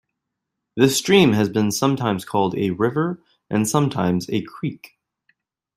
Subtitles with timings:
[0.77, 3.19] The stream has been sometimes called a river
[3.51, 4.97] and sometimes a creek.